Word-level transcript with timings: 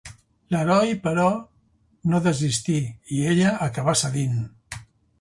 L'heroi, 0.53 0.93
però, 1.03 1.25
no 2.13 2.23
desistí 2.31 2.81
i 3.19 3.23
ella 3.37 3.55
acabà 3.71 3.99
cedint. 4.07 4.39